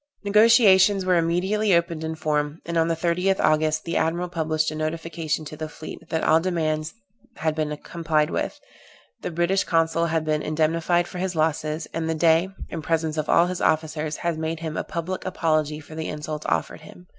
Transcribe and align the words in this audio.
Negociations 0.23 1.05
were 1.05 1.15
immediately 1.17 1.75
opened 1.75 2.03
in 2.03 2.15
form; 2.15 2.59
and 2.65 2.75
on 2.75 2.87
the 2.87 2.95
30th 2.95 3.39
August 3.39 3.83
the 3.83 3.97
admiral 3.97 4.29
published 4.29 4.71
a 4.71 4.75
notification 4.75 5.45
to 5.45 5.55
the 5.55 5.69
fleet, 5.69 6.09
that 6.09 6.23
all 6.23 6.39
demands 6.39 6.95
had 7.35 7.53
been 7.53 7.77
complied 7.77 8.31
with, 8.31 8.59
the 9.21 9.29
British 9.29 9.63
consul 9.63 10.07
had 10.07 10.25
been 10.25 10.41
indemnified 10.41 11.07
for 11.07 11.19
his 11.19 11.35
losses, 11.35 11.87
and 11.93 12.09
the 12.09 12.15
Dey, 12.15 12.49
in 12.69 12.81
presence 12.81 13.15
of 13.15 13.29
all 13.29 13.45
his 13.45 13.61
officers, 13.61 14.15
had 14.15 14.39
made 14.39 14.61
him 14.61 14.75
a 14.75 14.83
public 14.83 15.23
apology 15.23 15.79
for 15.79 15.93
the 15.93 16.07
insults 16.07 16.47
offered 16.47 16.81
him. 16.81 17.05